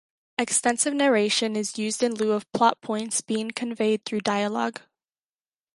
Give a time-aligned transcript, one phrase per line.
[0.39, 4.81] Extensive narration is used in lieu of plot points being conveyed through dialogue.